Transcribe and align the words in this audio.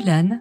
Mulan, 0.00 0.40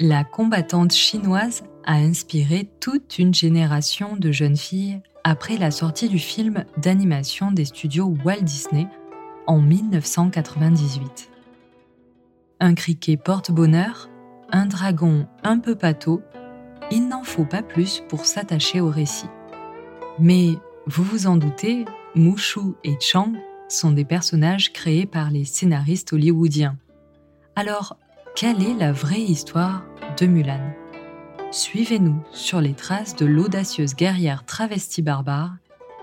la 0.00 0.24
combattante 0.24 0.92
chinoise, 0.92 1.64
a 1.84 1.96
inspiré 1.96 2.70
toute 2.80 3.18
une 3.18 3.34
génération 3.34 4.16
de 4.16 4.32
jeunes 4.32 4.56
filles 4.56 5.02
après 5.24 5.58
la 5.58 5.70
sortie 5.70 6.08
du 6.08 6.18
film 6.18 6.64
d'animation 6.78 7.52
des 7.52 7.66
studios 7.66 8.14
Walt 8.24 8.40
Disney 8.40 8.86
en 9.46 9.60
1998. 9.60 11.28
Un 12.60 12.74
criquet 12.74 13.18
porte-bonheur, 13.18 14.08
un 14.50 14.64
dragon 14.64 15.26
un 15.42 15.58
peu 15.58 15.74
pâteau, 15.74 16.22
il 16.90 17.06
n'en 17.06 17.24
faut 17.24 17.44
pas 17.44 17.62
plus 17.62 18.02
pour 18.08 18.24
s'attacher 18.24 18.80
au 18.80 18.88
récit. 18.88 19.28
Mais, 20.18 20.54
vous 20.86 21.04
vous 21.04 21.26
en 21.26 21.36
doutez, 21.36 21.84
Mushu 22.14 22.72
et 22.84 22.96
Chang 23.00 23.34
sont 23.68 23.90
des 23.90 24.06
personnages 24.06 24.72
créés 24.72 25.06
par 25.06 25.30
les 25.30 25.44
scénaristes 25.44 26.14
hollywoodiens. 26.14 26.78
Alors, 27.54 27.98
quelle 28.34 28.62
est 28.64 28.74
la 28.74 28.90
vraie 28.90 29.20
histoire 29.20 29.84
de 30.18 30.26
Mulan? 30.26 30.72
Suivez-nous 31.52 32.20
sur 32.32 32.60
les 32.60 32.74
traces 32.74 33.14
de 33.14 33.26
l'audacieuse 33.26 33.94
guerrière 33.94 34.44
travestie 34.44 35.02
barbare 35.02 35.54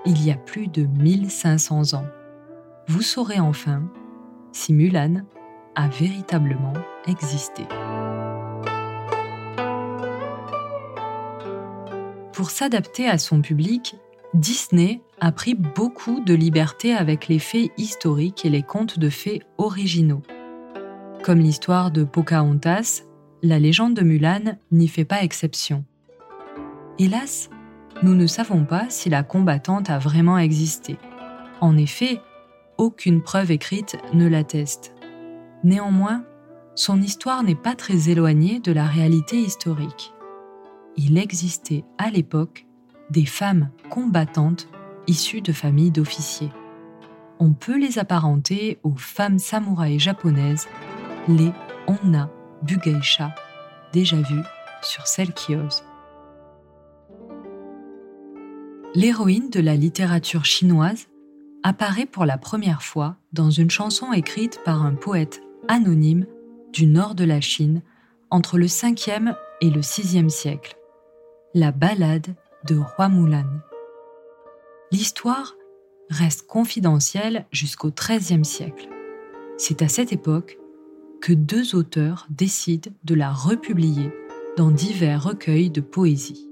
il 0.05 0.25
y 0.25 0.31
a 0.31 0.35
plus 0.35 0.67
de 0.67 0.83
1500 0.83 1.93
ans. 1.93 2.05
Vous 2.87 3.01
saurez 3.01 3.39
enfin 3.39 3.83
si 4.53 4.71
Mulan 4.71 5.25
a 5.75 5.89
véritablement 5.89 6.73
existé. 7.05 7.63
Pour 12.33 12.49
s'adapter 12.49 13.07
à 13.07 13.17
son 13.17 13.41
public, 13.41 13.97
Disney 14.33 15.01
a 15.19 15.33
pris 15.33 15.53
beaucoup 15.53 16.21
de 16.21 16.33
liberté 16.33 16.93
avec 16.93 17.27
les 17.27 17.39
faits 17.39 17.71
historiques 17.77 18.45
et 18.45 18.49
les 18.49 18.63
contes 18.63 18.99
de 18.99 19.09
fées 19.09 19.41
originaux. 19.57 20.21
Comme 21.23 21.37
l'histoire 21.37 21.91
de 21.91 22.03
Pocahontas, 22.03 23.03
la 23.43 23.59
légende 23.59 23.93
de 23.93 24.01
Mulan 24.01 24.57
n'y 24.71 24.87
fait 24.87 25.05
pas 25.05 25.21
exception. 25.21 25.85
Hélas, 26.97 27.51
nous 28.01 28.15
ne 28.15 28.25
savons 28.25 28.65
pas 28.65 28.89
si 28.89 29.07
la 29.07 29.21
combattante 29.21 29.91
a 29.91 29.99
vraiment 29.99 30.39
existé. 30.39 30.97
En 31.59 31.77
effet, 31.77 32.19
aucune 32.79 33.21
preuve 33.21 33.51
écrite 33.51 33.97
ne 34.15 34.27
l'atteste. 34.27 34.95
Néanmoins, 35.63 36.23
son 36.73 36.99
histoire 36.99 37.43
n'est 37.43 37.53
pas 37.53 37.75
très 37.75 38.09
éloignée 38.09 38.59
de 38.59 38.71
la 38.71 38.87
réalité 38.87 39.37
historique. 39.37 40.13
Il 40.97 41.19
existait 41.19 41.83
à 41.99 42.09
l'époque 42.09 42.65
des 43.11 43.27
femmes 43.27 43.69
combattantes 43.91 44.67
issues 45.05 45.41
de 45.41 45.53
familles 45.53 45.91
d'officiers. 45.91 46.51
On 47.39 47.53
peut 47.53 47.77
les 47.77 47.99
apparenter 47.99 48.79
aux 48.81 48.95
femmes 48.95 49.37
samouraïs 49.37 50.01
japonaises 50.01 50.67
les 51.27 51.51
Onna 51.87 52.29
Bugeisha, 52.63 53.33
déjà 53.93 54.17
vues 54.17 54.43
sur 54.81 55.07
Celle 55.07 55.33
qui 55.33 55.55
ose. 55.55 55.83
L'héroïne 58.93 59.49
de 59.49 59.59
la 59.59 59.75
littérature 59.75 60.45
chinoise 60.45 61.07
apparaît 61.63 62.05
pour 62.05 62.25
la 62.25 62.37
première 62.37 62.81
fois 62.81 63.15
dans 63.33 63.51
une 63.51 63.69
chanson 63.69 64.11
écrite 64.11 64.59
par 64.65 64.83
un 64.83 64.95
poète 64.95 65.41
anonyme 65.67 66.25
du 66.73 66.87
nord 66.87 67.15
de 67.15 67.23
la 67.23 67.39
Chine 67.39 67.81
entre 68.31 68.57
le 68.57 68.65
5e 68.65 69.35
et 69.61 69.69
le 69.69 69.81
6e 69.81 70.29
siècle, 70.29 70.75
la 71.53 71.71
ballade 71.71 72.35
de 72.65 72.77
Roi 72.77 73.09
Mulan. 73.09 73.59
L'histoire 74.91 75.55
reste 76.09 76.47
confidentielle 76.47 77.45
jusqu'au 77.51 77.91
XIIIe 77.91 78.43
siècle. 78.43 78.89
C'est 79.57 79.81
à 79.81 79.87
cette 79.87 80.11
époque 80.11 80.57
que 81.21 81.33
deux 81.33 81.75
auteurs 81.75 82.25
décident 82.31 82.91
de 83.03 83.13
la 83.13 83.31
republier 83.31 84.11
dans 84.57 84.71
divers 84.71 85.23
recueils 85.23 85.69
de 85.69 85.79
poésie. 85.79 86.49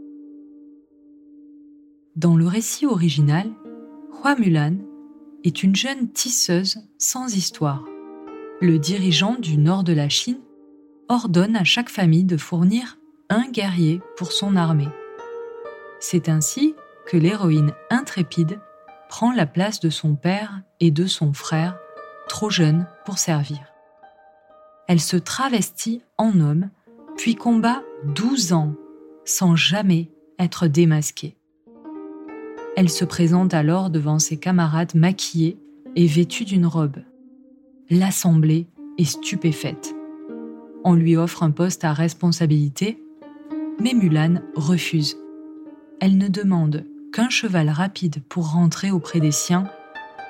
Dans 2.16 2.38
le 2.38 2.48
récit 2.48 2.86
original, 2.86 3.50
Hua 4.12 4.36
Mulan 4.36 4.78
est 5.44 5.64
une 5.64 5.76
jeune 5.76 6.12
tisseuse 6.12 6.78
sans 6.98 7.36
histoire. 7.36 7.84
Le 8.62 8.78
dirigeant 8.78 9.36
du 9.40 9.58
nord 9.58 9.84
de 9.84 9.94
la 9.94 10.08
Chine 10.08 10.42
ordonne 11.08 11.56
à 11.56 11.64
chaque 11.64 11.90
famille 11.90 12.26
de 12.26 12.38
fournir 12.38 13.00
un 13.30 13.50
guerrier 13.50 14.02
pour 14.18 14.32
son 14.32 14.56
armée. 14.56 14.90
C'est 16.00 16.30
ainsi 16.30 16.76
que 17.08 17.18
l'héroïne 17.18 17.74
intrépide 17.90 18.60
prend 19.08 19.32
la 19.32 19.48
place 19.48 19.80
de 19.80 19.90
son 19.90 20.16
père 20.16 20.62
et 20.80 20.92
de 20.92 21.08
son 21.08 21.34
frère, 21.34 21.80
trop 22.28 22.52
jeunes 22.52 22.86
pour 23.06 23.18
servir 23.18 23.70
elle 24.90 25.00
se 25.00 25.18
travestit 25.18 26.02
en 26.18 26.40
homme, 26.40 26.72
puis 27.16 27.36
combat 27.36 27.84
12 28.16 28.54
ans 28.54 28.74
sans 29.24 29.56
jamais 29.56 30.10
être 30.40 30.66
démasquée. 30.66 31.38
Elle 32.76 32.90
se 32.90 33.06
présente 33.06 33.54
alors 33.54 33.92
devant 33.92 34.18
ses 34.18 34.38
camarades 34.38 34.96
maquillés 34.96 35.60
et 35.96 36.08
vêtus 36.08 36.44
d'une 36.44 36.66
robe. 36.66 36.98
L'assemblée 37.92 38.68
est 38.98 39.06
stupéfaite. 39.06 39.94
On 40.84 40.96
lui 40.96 41.16
offre 41.16 41.44
un 41.44 41.52
poste 41.52 41.84
à 41.84 41.94
responsabilité, 41.94 43.00
mais 43.80 43.94
Mulan 43.94 44.42
refuse. 44.56 45.18
Elle 46.00 46.18
ne 46.18 46.30
demande 46.30 46.84
qu'un 47.14 47.30
cheval 47.30 47.70
rapide 47.70 48.24
pour 48.28 48.54
rentrer 48.54 48.90
auprès 48.90 49.20
des 49.20 49.32
siens 49.32 49.70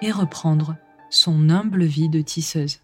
et 0.01 0.11
reprendre 0.11 0.75
son 1.09 1.49
humble 1.49 1.85
vie 1.85 2.09
de 2.09 2.19
tisseuse. 2.19 2.79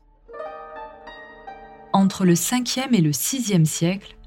Entre 1.95 2.25
le 2.25 2.33
5e 2.33 2.93
et 2.93 2.99
le 2.99 3.11
6e 3.11 3.63
siècle, 3.63 4.17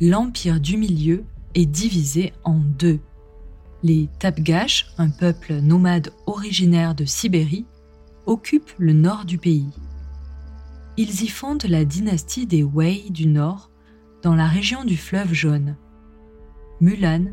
l'Empire 0.00 0.58
du 0.60 0.78
Milieu 0.78 1.26
est 1.54 1.66
divisé 1.66 2.32
en 2.42 2.54
deux. 2.54 3.00
Les 3.82 4.08
Tabgash, 4.18 4.86
un 4.96 5.10
peuple 5.10 5.56
nomade 5.60 6.14
originaire 6.24 6.94
de 6.94 7.04
Sibérie, 7.04 7.66
occupent 8.24 8.72
le 8.78 8.94
nord 8.94 9.26
du 9.26 9.36
pays. 9.36 9.68
Ils 10.96 11.22
y 11.22 11.28
fondent 11.28 11.66
la 11.68 11.84
dynastie 11.84 12.46
des 12.46 12.62
Wei 12.62 13.10
du 13.10 13.26
Nord, 13.26 13.70
dans 14.22 14.34
la 14.34 14.46
région 14.46 14.82
du 14.82 14.96
fleuve 14.96 15.34
jaune. 15.34 15.76
Mulan 16.80 17.26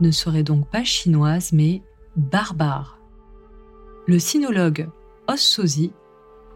ne 0.00 0.10
serait 0.10 0.42
donc 0.42 0.68
pas 0.68 0.82
chinoise 0.82 1.52
mais 1.52 1.82
barbare. 2.16 2.98
Le 4.08 4.18
sinologue 4.18 4.88
Ossozi 5.28 5.92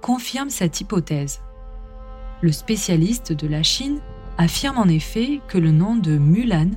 confirme 0.01 0.51
cette 0.51 0.81
hypothèse. 0.81 1.41
Le 2.43 2.51
spécialiste 2.51 3.33
de 3.33 3.47
la 3.47 3.63
Chine 3.63 4.01
affirme 4.37 4.77
en 4.77 4.89
effet 4.89 5.41
que 5.47 5.59
le 5.59 5.71
nom 5.71 5.95
de 5.95 6.19
Mulan 6.19 6.71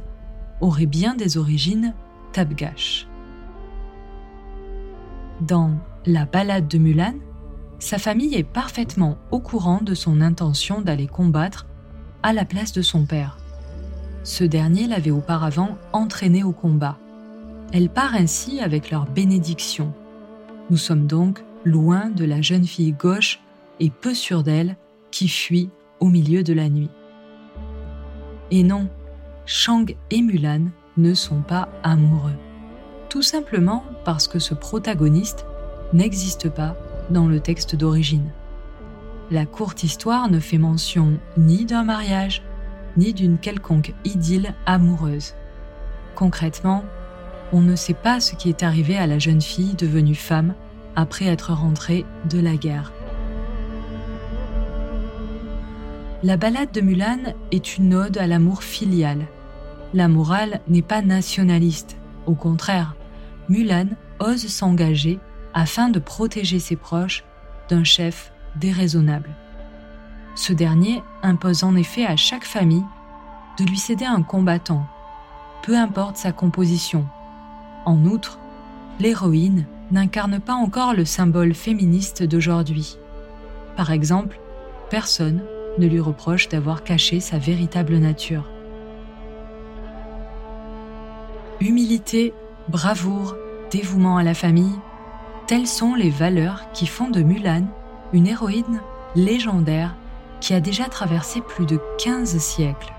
aurait 0.62 0.86
bien 0.86 1.16
des 1.16 1.38
origines 1.38 1.96
tabgash. 2.34 3.08
Dans 5.42 5.72
La 6.06 6.25
ballade 6.25 6.68
de 6.68 6.78
Mulan, 6.78 7.16
sa 7.80 7.98
famille 7.98 8.36
est 8.36 8.44
parfaitement 8.44 9.18
au 9.31 9.40
courant 9.40 9.81
de 9.81 9.96
son 9.96 10.22
intention 10.22 10.81
d'aller 10.81 11.07
combattre 11.07 11.66
à 12.22 12.31
la 12.31 12.45
place 12.45 12.72
de 12.72 12.84
son 12.84 13.06
père. 13.06 13.39
Ce 14.24 14.44
dernier 14.44 14.86
l'avait 14.86 15.10
auparavant 15.10 15.80
entraîné 15.94 16.44
au 16.44 16.51
combat. 16.51 17.00
Elle 17.74 17.89
part 17.89 18.13
ainsi 18.13 18.60
avec 18.60 18.92
leur 18.92 19.07
bénédiction. 19.07 19.94
Nous 20.69 20.78
sommes 20.78 21.07
donc 21.07 21.44
loin 21.63 22.12
de 22.12 22.24
la 22.24 22.44
jeune 22.44 22.66
fille 22.66 22.92
gauche 22.92 23.39
et 23.80 23.89
peu 23.89 24.13
sûre 24.13 24.44
d'elle 24.44 24.78
qui 25.15 25.29
fuit 25.29 25.69
au 26.01 26.07
milieu 26.09 26.44
de 26.44 26.51
la 26.51 26.67
nuit. 26.67 26.89
Et 28.51 28.63
non, 28.63 28.89
Shang 29.45 29.95
et 30.12 30.21
Mulan 30.21 30.65
ne 30.97 31.13
sont 31.13 31.41
pas 31.41 31.69
amoureux. 31.83 32.35
Tout 33.07 33.21
simplement 33.21 33.85
parce 34.03 34.27
que 34.27 34.39
ce 34.39 34.53
protagoniste 34.53 35.45
n'existe 35.94 36.50
pas 36.50 36.75
dans 37.09 37.27
le 37.27 37.39
texte 37.39 37.77
d'origine. 37.77 38.29
La 39.31 39.45
courte 39.45 39.83
histoire 39.83 40.29
ne 40.29 40.41
fait 40.41 40.57
mention 40.57 41.17
ni 41.38 41.63
d'un 41.63 41.85
mariage, 41.85 42.44
ni 42.97 43.13
d'une 43.13 43.38
quelconque 43.38 43.94
idylle 44.03 44.53
amoureuse. 44.65 45.33
Concrètement, 46.15 46.83
on 47.53 47.62
ne 47.62 47.77
sait 47.77 47.94
pas 47.94 48.19
ce 48.19 48.35
qui 48.35 48.50
est 48.50 48.63
arrivé 48.63 48.97
à 48.97 49.07
la 49.07 49.17
jeune 49.17 49.41
fille 49.41 49.75
devenue 49.75 50.13
femme 50.13 50.56
après 50.97 51.27
être 51.27 51.53
rentrée 51.53 52.03
de 52.29 52.41
la 52.41 52.57
guerre. 52.57 52.91
La 56.25 56.38
ballade 56.38 56.72
de 56.72 56.81
Mulan 56.81 57.36
est 57.51 57.77
une 57.77 57.94
ode 57.94 58.18
à 58.18 58.25
l'amour 58.25 58.63
filial. 58.63 59.27
La 59.94 60.07
morale 60.07 60.60
n'est 60.68 60.81
pas 60.81 61.04
nationaliste. 61.04 61.98
Au 62.25 62.33
contraire, 62.33 62.95
Mulan 63.48 63.89
ose 64.19 64.48
s'engager 64.48 65.19
afin 65.54 65.89
de 65.89 66.00
protéger 66.00 66.57
ses 66.57 66.77
proches 66.77 67.24
d'un 67.69 67.83
chef 67.83 68.33
déraisonnable. 68.56 69.30
Ce 70.33 70.51
dernier 70.51 71.04
impose 71.22 71.63
en 71.63 71.75
effet 71.75 72.07
à 72.07 72.16
chaque 72.16 72.45
famille 72.45 72.86
de 73.60 73.66
lui 73.66 73.77
céder 73.77 74.06
un 74.06 74.24
combattant, 74.24 74.88
peu 75.62 75.77
importe 75.77 76.18
sa 76.18 76.31
composition. 76.31 77.06
En 77.86 78.04
outre, 78.04 78.39
l'héroïne 79.00 79.68
n'incarne 79.92 80.39
pas 80.39 80.56
encore 80.56 80.95
le 80.95 81.06
symbole 81.06 81.54
féministe 81.54 82.24
d'aujourd'hui. 82.24 82.98
Par 83.77 83.92
exemple, 83.92 84.39
personne 84.89 85.44
ne 85.77 85.88
lui 85.88 86.00
reproche 86.00 86.50
d'avoir 86.50 86.83
caché 86.83 87.19
sa 87.19 87.38
véritable 87.38 87.98
nature. 87.98 88.50
Humilité, 91.62 92.33
bravoure, 92.69 93.36
dévouement 93.72 94.18
à 94.18 94.24
la 94.24 94.33
famille, 94.33 94.75
telles 95.48 95.68
sont 95.68 95.95
les 95.95 96.10
valeurs 96.10 96.72
qui 96.74 96.88
font 96.88 97.10
de 97.10 97.22
Mulan 97.22 97.68
une 98.13 98.27
héroïne 98.27 98.81
légendaire 99.16 99.95
qui 100.42 100.54
a 100.54 100.60
déjà 100.60 100.86
traversé 100.86 101.42
plus 101.42 101.66
de 101.66 101.80
15 102.04 102.38
siècles. 102.38 102.94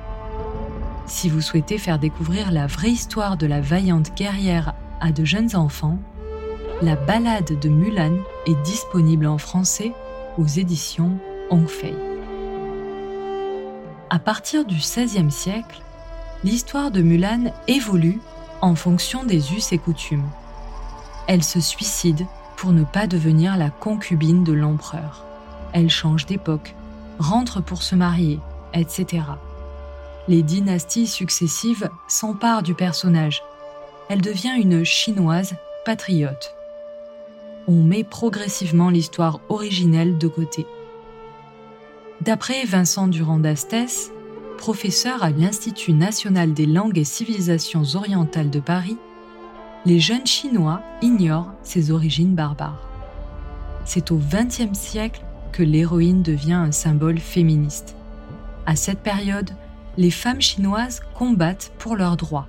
Si 1.06 1.28
vous 1.28 1.40
souhaitez 1.40 1.78
faire 1.78 1.98
découvrir 1.98 2.50
la 2.50 2.66
vraie 2.66 2.90
histoire 2.90 3.36
de 3.36 3.46
la 3.46 3.60
vaillante 3.60 4.14
guerrière 4.16 4.74
à 5.00 5.12
de 5.12 5.24
jeunes 5.24 5.54
enfants, 5.54 5.98
la 6.82 6.96
ballade 6.96 7.58
de 7.58 7.68
Mulan 7.68 8.16
est 8.46 8.60
disponible 8.62 9.26
en 9.26 9.38
français 9.38 9.92
aux 10.36 10.46
éditions 10.46 11.18
Hongfei. 11.50 11.94
À 14.16 14.18
partir 14.18 14.64
du 14.64 14.76
XVIe 14.76 15.30
siècle, 15.30 15.82
l'histoire 16.42 16.90
de 16.90 17.02
Mulan 17.02 17.52
évolue 17.68 18.18
en 18.62 18.74
fonction 18.74 19.24
des 19.24 19.52
us 19.52 19.72
et 19.72 19.78
coutumes. 19.78 20.26
Elle 21.26 21.44
se 21.44 21.60
suicide 21.60 22.24
pour 22.56 22.72
ne 22.72 22.82
pas 22.82 23.06
devenir 23.06 23.58
la 23.58 23.68
concubine 23.68 24.42
de 24.42 24.54
l'empereur. 24.54 25.22
Elle 25.74 25.90
change 25.90 26.24
d'époque, 26.24 26.74
rentre 27.18 27.60
pour 27.60 27.82
se 27.82 27.94
marier, 27.94 28.40
etc. 28.72 29.22
Les 30.28 30.42
dynasties 30.42 31.08
successives 31.08 31.90
s'emparent 32.08 32.62
du 32.62 32.72
personnage. 32.72 33.42
Elle 34.08 34.22
devient 34.22 34.54
une 34.56 34.82
chinoise 34.82 35.56
patriote. 35.84 36.54
On 37.68 37.82
met 37.82 38.02
progressivement 38.02 38.88
l'histoire 38.88 39.40
originelle 39.50 40.16
de 40.16 40.28
côté. 40.28 40.64
D'après 42.26 42.64
Vincent 42.64 43.06
Durand 43.06 43.38
d'Astès, 43.38 44.10
professeur 44.58 45.22
à 45.22 45.30
l'Institut 45.30 45.92
national 45.92 46.54
des 46.54 46.66
langues 46.66 46.98
et 46.98 47.04
civilisations 47.04 47.84
orientales 47.94 48.50
de 48.50 48.58
Paris, 48.58 48.96
les 49.84 50.00
jeunes 50.00 50.26
Chinois 50.26 50.82
ignorent 51.02 51.52
ses 51.62 51.92
origines 51.92 52.34
barbares. 52.34 52.84
C'est 53.84 54.10
au 54.10 54.18
XXe 54.18 54.76
siècle 54.76 55.22
que 55.52 55.62
l'héroïne 55.62 56.24
devient 56.24 56.54
un 56.54 56.72
symbole 56.72 57.20
féministe. 57.20 57.94
À 58.66 58.74
cette 58.74 59.04
période, 59.04 59.50
les 59.96 60.10
femmes 60.10 60.42
chinoises 60.42 61.02
combattent 61.14 61.70
pour 61.78 61.94
leurs 61.94 62.16
droits. 62.16 62.48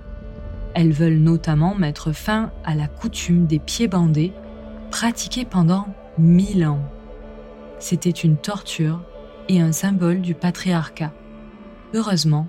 Elles 0.74 0.92
veulent 0.92 1.20
notamment 1.20 1.76
mettre 1.76 2.10
fin 2.10 2.50
à 2.64 2.74
la 2.74 2.88
coutume 2.88 3.46
des 3.46 3.60
pieds 3.60 3.86
bandés, 3.86 4.32
pratiquée 4.90 5.44
pendant 5.44 5.86
mille 6.18 6.66
ans. 6.66 6.82
C'était 7.78 8.10
une 8.10 8.38
torture 8.38 9.00
et 9.48 9.60
un 9.60 9.72
symbole 9.72 10.20
du 10.20 10.34
patriarcat. 10.34 11.12
Heureusement, 11.94 12.48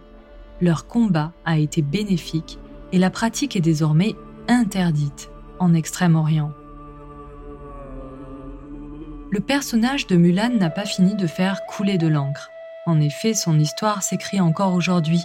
leur 0.61 0.87
combat 0.87 1.31
a 1.45 1.57
été 1.57 1.81
bénéfique 1.81 2.59
et 2.91 2.97
la 2.97 3.09
pratique 3.09 3.55
est 3.55 3.61
désormais 3.61 4.15
interdite 4.47 5.29
en 5.59 5.73
Extrême-Orient. 5.73 6.51
Le 9.31 9.39
personnage 9.39 10.07
de 10.07 10.15
Mulan 10.15 10.49
n'a 10.57 10.69
pas 10.69 10.85
fini 10.85 11.15
de 11.15 11.27
faire 11.27 11.65
couler 11.67 11.97
de 11.97 12.07
l'encre. 12.07 12.49
En 12.85 12.99
effet, 12.99 13.33
son 13.33 13.59
histoire 13.59 14.01
s'écrit 14.01 14.41
encore 14.41 14.73
aujourd'hui, 14.73 15.23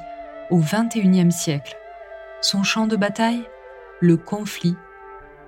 au 0.51 0.59
XXIe 0.59 1.33
siècle. 1.33 1.77
Son 2.43 2.63
champ 2.63 2.87
de 2.87 2.97
bataille? 2.97 3.43
Le 4.01 4.19
conflit 4.19 4.77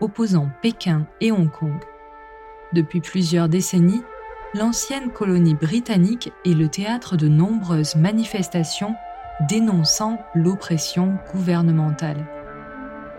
opposant 0.01 0.49
Pékin 0.63 1.07
et 1.21 1.33
Hong 1.33 1.51
Kong. 1.51 1.79
Depuis 2.73 3.01
plusieurs 3.01 3.49
décennies, 3.49 4.03
l'ancienne 4.57 5.13
colonie 5.13 5.55
britannique 5.55 6.33
est 6.47 6.55
le 6.55 6.69
théâtre 6.69 7.17
de 7.17 7.29
nombreuses 7.29 7.95
manifestations 7.95 8.95
dénonçant 9.49 10.19
l'oppression 10.35 11.19
gouvernementale. 11.31 12.27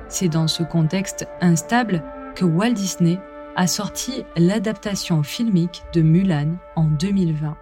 C'est 0.09 0.29
dans 0.29 0.47
ce 0.47 0.63
contexte 0.63 1.27
instable 1.41 2.03
que 2.35 2.43
Walt 2.43 2.71
Disney 2.71 3.19
a 3.55 3.67
sorti 3.67 4.25
l'adaptation 4.35 5.21
filmique 5.21 5.83
de 5.93 6.01
Mulan 6.01 6.55
en 6.75 6.85
2020. 6.85 7.55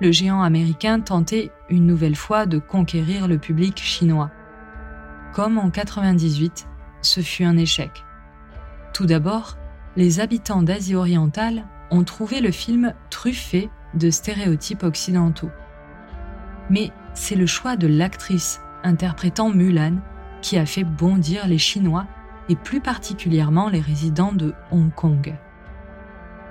Le 0.00 0.12
géant 0.12 0.42
américain 0.42 1.00
tentait 1.00 1.52
une 1.70 1.86
nouvelle 1.86 2.16
fois 2.16 2.44
de 2.44 2.58
conquérir 2.58 3.28
le 3.28 3.38
public 3.38 3.78
chinois. 3.78 4.30
Comme 5.32 5.56
en 5.56 5.70
98, 5.70 6.66
ce 7.00 7.20
fut 7.20 7.44
un 7.44 7.56
échec. 7.56 8.04
Tout 8.92 9.06
d'abord, 9.06 9.56
les 9.96 10.20
habitants 10.20 10.62
d'Asie 10.62 10.96
orientale 10.96 11.64
ont 11.92 12.04
trouvé 12.04 12.40
le 12.40 12.50
film 12.50 12.94
truffé 13.10 13.70
de 13.94 14.10
stéréotypes 14.10 14.82
occidentaux. 14.82 15.50
Mais 16.70 16.90
c'est 17.14 17.36
le 17.36 17.46
choix 17.46 17.76
de 17.76 17.86
l'actrice 17.86 18.60
interprétant 18.82 19.50
Mulan 19.50 19.96
qui 20.40 20.58
a 20.58 20.66
fait 20.66 20.84
bondir 20.84 21.46
les 21.46 21.58
Chinois 21.58 22.06
et 22.48 22.56
plus 22.56 22.80
particulièrement 22.80 23.68
les 23.68 23.80
résidents 23.80 24.32
de 24.32 24.54
Hong 24.70 24.92
Kong. 24.92 25.34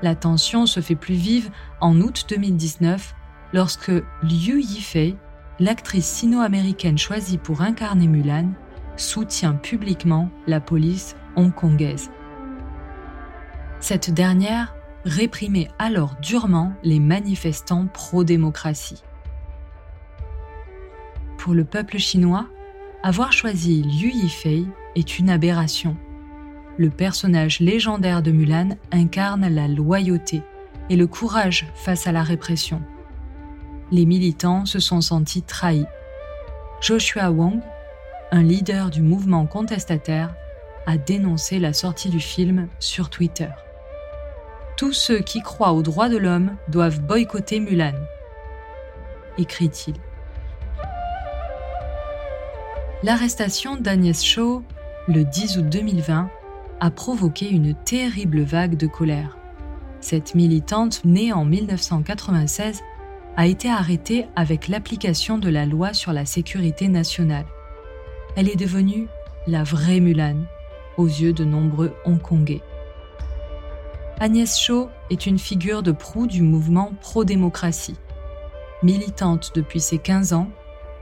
La 0.02 0.16
tension 0.16 0.66
se 0.66 0.80
fait 0.80 0.96
plus 0.96 1.16
vive 1.16 1.50
en 1.82 2.00
août 2.00 2.26
2019 2.30 3.16
lorsque 3.54 3.92
Liu 4.24 4.62
Yifei, 4.62 5.18
l'actrice 5.60 6.06
sino-américaine 6.08 6.98
choisie 6.98 7.38
pour 7.38 7.62
incarner 7.62 8.08
Mulan, 8.08 8.52
soutient 8.96 9.54
publiquement 9.54 10.30
la 10.48 10.60
police 10.60 11.16
hongkongaise. 11.36 12.12
Cette 13.80 14.14
dernière 14.14 14.76
réprimait 15.06 15.70
alors 15.80 16.16
durement 16.22 16.74
les 16.84 17.00
manifestants 17.00 17.88
pro-démocratie. 17.88 19.04
Pour 21.38 21.54
le 21.54 21.66
peuple 21.66 21.98
chinois, 21.98 22.48
avoir 23.04 23.34
choisi 23.34 23.82
Liu 23.82 24.12
Yifei 24.12 24.66
est 24.96 25.18
une 25.18 25.30
aberration. 25.30 25.98
Le 26.78 26.90
personnage 26.90 27.60
légendaire 27.60 28.22
de 28.22 28.32
Mulan 28.32 28.70
incarne 28.92 29.48
la 29.48 29.68
loyauté 29.68 30.44
et 30.90 30.96
le 30.96 31.08
courage 31.08 31.68
face 31.74 32.06
à 32.06 32.12
la 32.12 32.22
répression. 32.22 32.82
Les 33.92 34.06
militants 34.06 34.66
se 34.66 34.80
sont 34.80 35.02
sentis 35.02 35.42
trahis. 35.42 35.86
Joshua 36.80 37.32
Wong, 37.32 37.60
un 38.32 38.44
leader 38.44 38.90
du 38.90 39.02
mouvement 39.02 39.46
contestataire, 39.46 40.34
a 40.86 40.98
dénoncé 40.98 41.60
la 41.60 41.74
sortie 41.74 42.10
du 42.10 42.20
film 42.20 42.68
sur 42.80 43.10
Twitter. 43.10 43.50
Tous 44.82 44.94
ceux 44.94 45.20
qui 45.20 45.44
croient 45.44 45.74
aux 45.74 45.84
droits 45.84 46.10
de 46.10 46.18
l'homme 46.18 46.56
doivent 46.68 47.02
boycotter 47.02 47.60
Mulan, 47.60 47.94
écrit-il. 49.38 49.94
L'arrestation 53.04 53.76
d'Agnès 53.76 54.24
Shaw, 54.24 54.64
le 55.08 55.24
10 55.24 55.60
août 55.60 55.70
2020, 55.70 56.32
a 56.80 56.90
provoqué 56.90 57.48
une 57.48 57.76
terrible 57.76 58.42
vague 58.42 58.76
de 58.76 58.88
colère. 58.88 59.38
Cette 60.00 60.34
militante, 60.34 61.06
née 61.06 61.32
en 61.32 61.46
1996, 61.46 62.82
a 63.38 63.46
été 63.46 63.70
arrêtée 63.70 64.26
avec 64.36 64.68
l'application 64.68 65.38
de 65.38 65.50
la 65.50 65.68
loi 65.68 65.94
sur 65.94 66.12
la 66.12 66.26
sécurité 66.26 66.88
nationale. 66.88 67.46
Elle 68.36 68.50
est 68.50 68.60
devenue 68.60 69.06
la 69.46 69.62
vraie 69.62 70.00
Mulan 70.00 70.38
aux 70.98 71.06
yeux 71.06 71.34
de 71.34 71.44
nombreux 71.44 71.94
Hongkongais. 72.04 72.64
Agnès 74.22 74.56
Shaw 74.56 74.88
est 75.10 75.26
une 75.26 75.40
figure 75.40 75.82
de 75.82 75.92
proue 75.92 76.28
du 76.28 76.44
mouvement 76.44 76.92
pro-démocratie. 77.02 77.98
Militante 78.84 79.52
depuis 79.56 79.80
ses 79.80 79.98
15 79.98 80.34
ans, 80.34 80.48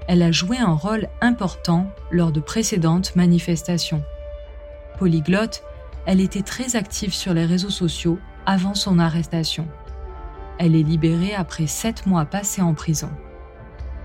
elle 0.07 0.21
a 0.21 0.31
joué 0.31 0.57
un 0.57 0.71
rôle 0.71 1.09
important 1.19 1.91
lors 2.11 2.31
de 2.31 2.39
précédentes 2.39 3.17
manifestations. 3.17 4.01
Polyglotte, 4.99 5.63
elle 6.05 6.21
était 6.21 6.43
très 6.43 6.77
active 6.77 7.13
sur 7.13 7.33
les 7.33 7.45
réseaux 7.45 7.69
sociaux 7.69 8.19
avant 8.45 8.73
son 8.73 8.99
arrestation. 8.99 9.67
Elle 10.57 10.73
est 10.73 10.81
libérée 10.81 11.35
après 11.35 11.67
sept 11.67 12.05
mois 12.05 12.23
passés 12.23 12.61
en 12.61 12.73
prison. 12.73 13.09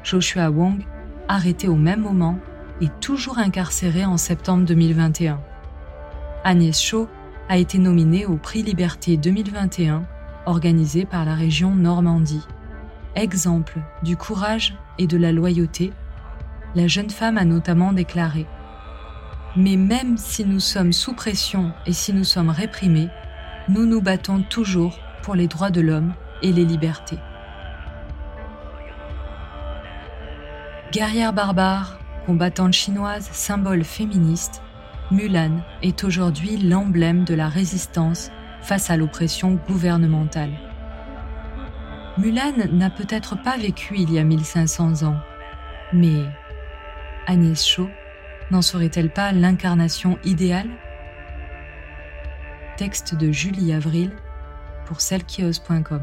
Joshua 0.02 0.50
Wong, 0.50 0.84
arrêté 1.28 1.68
au 1.68 1.76
même 1.76 2.00
moment, 2.00 2.40
est 2.80 2.98
toujours 2.98 3.38
incarcéré 3.38 4.04
en 4.04 4.16
septembre 4.16 4.64
2021. 4.64 5.40
Agnès 6.42 6.76
a 7.48 7.58
été 7.58 7.78
nominée 7.78 8.24
au 8.26 8.36
Prix 8.36 8.62
Liberté 8.62 9.16
2021 9.16 10.04
organisé 10.46 11.04
par 11.04 11.24
la 11.24 11.34
région 11.34 11.74
Normandie. 11.74 12.46
exemple 13.14 13.78
du 14.02 14.16
courage 14.16 14.74
et 14.98 15.06
de 15.06 15.16
la 15.16 15.32
loyauté, 15.32 15.92
la 16.74 16.86
jeune 16.86 17.10
femme 17.10 17.38
a 17.38 17.44
notamment 17.44 17.92
déclaré 17.92 18.46
Mais 19.56 19.76
même 19.76 20.16
si 20.16 20.44
nous 20.44 20.60
sommes 20.60 20.92
sous 20.92 21.12
pression 21.12 21.72
et 21.86 21.92
si 21.92 22.12
nous 22.12 22.24
sommes 22.24 22.50
réprimés, 22.50 23.08
nous 23.68 23.86
nous 23.86 24.00
battons 24.00 24.42
toujours 24.42 24.98
pour 25.22 25.34
les 25.34 25.46
droits 25.46 25.70
de 25.70 25.80
l'homme 25.80 26.14
et 26.42 26.52
les 26.52 26.64
libertés. 26.64 27.18
Guerrière 30.92 31.32
barbare, 31.32 31.98
combattante 32.26 32.72
chinoise, 32.72 33.28
symbole 33.32 33.84
féministe, 33.84 34.62
Mulan 35.10 35.60
est 35.82 36.02
aujourd'hui 36.02 36.56
l'emblème 36.56 37.24
de 37.24 37.34
la 37.34 37.48
résistance 37.48 38.30
face 38.62 38.90
à 38.90 38.96
l'oppression 38.96 39.60
gouvernementale. 39.68 40.52
Mulan 42.16 42.68
n'a 42.72 42.88
peut-être 42.88 43.40
pas 43.42 43.58
vécu 43.58 43.96
il 43.98 44.10
y 44.10 44.18
a 44.18 44.24
1500 44.24 45.02
ans, 45.02 45.18
mais 45.92 46.24
Agnès 47.26 47.66
Chaud 47.66 47.90
n'en 48.50 48.62
serait-elle 48.62 49.10
pas 49.10 49.32
l'incarnation 49.32 50.18
idéale? 50.24 50.70
Texte 52.78 53.14
de 53.14 53.30
Julie 53.30 53.74
Avril 53.74 54.10
pour 54.86 55.02
celle 55.02 55.24
qui 55.24 55.44
ose.com. 55.44 56.02